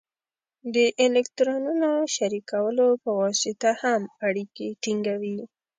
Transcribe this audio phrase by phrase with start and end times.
[0.73, 0.75] د
[1.05, 5.39] الکترونونو شریکولو په واسطه هم اړیکې ټینګوي.